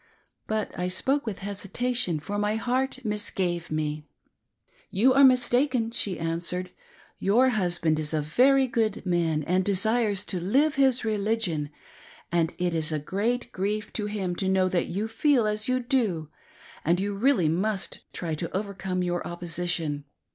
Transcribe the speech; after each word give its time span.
But 0.47 0.71
I 0.75 0.87
spoke 0.87 1.27
with 1.27 1.43
hesitation, 1.45 2.19
for 2.19 2.39
my 2.39 2.55
heart 2.55 3.05
misgave 3.05 3.69
me. 3.69 4.07
"You 4.89 5.13
are 5.13 5.23
mistaken;" 5.23 5.91
she 5.91 6.17
answered, 6.17 6.71
"your 7.19 7.49
husband 7.49 7.99
is 7.99 8.11
a 8.11 8.19
very 8.19 8.65
good 8.67 9.05
man 9.05 9.43
and 9.43 9.63
desires 9.63 10.25
to 10.25 10.39
live 10.39 10.73
his 10.73 11.05
religion, 11.05 11.69
and 12.31 12.51
it 12.57 12.73
is 12.73 12.91
a 12.91 12.97
great 12.97 13.51
grief 13.51 13.93
to 13.93 14.07
him 14.07 14.35
to 14.37 14.49
know 14.49 14.67
that 14.69 14.87
you 14.87 15.07
fed 15.07 15.45
as 15.45 15.67
you 15.67 15.79
do, 15.79 16.29
and 16.83 16.99
you 16.99 17.13
really 17.13 17.47
must 17.47 17.99
try 18.11 18.33
to 18.33 18.49
overcome 18.57 19.03
your 19.03 19.23
opposition. 19.27 20.05